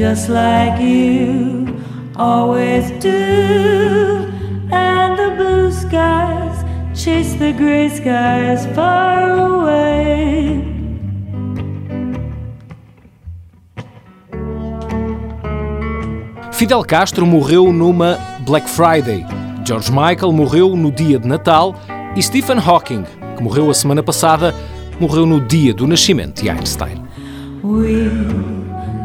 just 0.00 0.30
like 0.30 0.80
you 0.80 1.76
always 2.16 2.90
do, 3.02 4.26
and 4.72 5.18
the 5.18 5.34
blue 5.36 5.70
skies 5.70 6.64
chase 6.94 7.34
the 7.34 7.52
gray 7.52 7.90
skies 7.90 8.64
far 8.74 9.28
away. 9.28 10.64
Fidel 16.50 16.82
Castro 16.82 17.26
morreu 17.26 17.70
numa 17.70 18.18
Black 18.46 18.66
Friday. 18.66 19.26
George 19.66 19.92
Michael 19.92 20.32
morreu 20.32 20.74
no 20.76 20.90
dia 20.90 21.18
de 21.18 21.28
Natal 21.28 21.74
e 22.16 22.22
Stephen 22.22 22.58
Hawking, 22.58 23.04
que 23.36 23.42
morreu 23.42 23.68
a 23.68 23.74
semana 23.74 24.02
passada, 24.02 24.54
morreu 24.98 25.26
no 25.26 25.42
dia 25.42 25.74
do 25.74 25.86
nascimento 25.86 26.40
de 26.40 26.48
Einstein. 26.48 27.04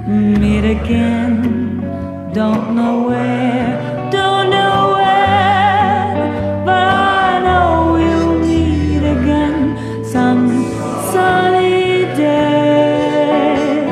Meet 0.08 0.64
again, 0.64 2.32
don't 2.34 2.76
know 2.76 3.04
where, 3.08 4.10
don't 4.12 4.50
know 4.52 4.94
where, 4.94 6.64
but 6.64 6.88
I 6.88 7.40
know 7.44 7.94
we'll 7.94 8.40
meet 8.40 8.98
again 8.98 10.06
some 10.06 10.64
sunny 11.12 12.06
day. 12.16 13.88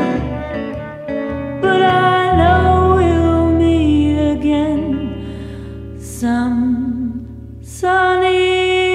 But 1.62 1.82
I 1.82 2.38
know 2.38 2.96
we'll 2.98 3.52
meet 3.58 4.34
again 4.38 5.98
some 6.00 7.58
sunny 7.64 8.93